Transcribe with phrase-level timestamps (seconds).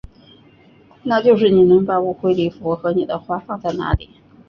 [1.03, 4.09] 那就是你能把舞会礼服和你的花放在哪里？